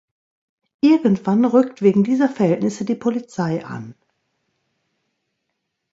[0.81, 3.93] Irgendwann rückt wegen dieser Verhältnisse die Polizei an.